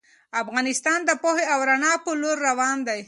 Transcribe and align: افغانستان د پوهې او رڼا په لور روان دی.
افغانستان 0.41 0.99
د 1.05 1.11
پوهې 1.23 1.43
او 1.53 1.59
رڼا 1.69 1.93
په 2.05 2.11
لور 2.21 2.37
روان 2.49 2.77
دی. 2.87 2.99